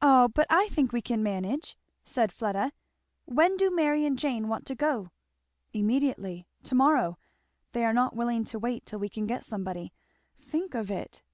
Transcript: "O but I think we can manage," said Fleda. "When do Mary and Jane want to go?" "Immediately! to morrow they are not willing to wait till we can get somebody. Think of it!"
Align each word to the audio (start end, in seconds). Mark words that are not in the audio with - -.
"O 0.00 0.28
but 0.28 0.46
I 0.48 0.68
think 0.68 0.92
we 0.92 1.02
can 1.02 1.20
manage," 1.20 1.76
said 2.04 2.30
Fleda. 2.30 2.70
"When 3.24 3.56
do 3.56 3.72
Mary 3.74 4.06
and 4.06 4.16
Jane 4.16 4.46
want 4.46 4.66
to 4.66 4.76
go?" 4.76 5.10
"Immediately! 5.72 6.46
to 6.62 6.76
morrow 6.76 7.18
they 7.72 7.84
are 7.84 7.92
not 7.92 8.14
willing 8.14 8.44
to 8.44 8.58
wait 8.60 8.86
till 8.86 9.00
we 9.00 9.08
can 9.08 9.26
get 9.26 9.44
somebody. 9.44 9.92
Think 10.40 10.76
of 10.76 10.92
it!" 10.92 11.24